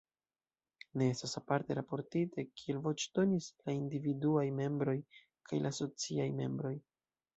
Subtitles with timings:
[1.01, 4.97] Ne estas aparte raportite, kiel voĉdonis la individuaj membroj
[5.51, 6.75] kaj la asociaj membroj.